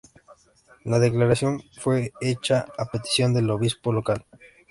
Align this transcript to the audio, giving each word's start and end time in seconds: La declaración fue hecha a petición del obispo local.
La 0.83 0.97
declaración 0.97 1.61
fue 1.77 2.11
hecha 2.21 2.65
a 2.75 2.85
petición 2.89 3.35
del 3.35 3.51
obispo 3.51 3.93
local. 3.93 4.25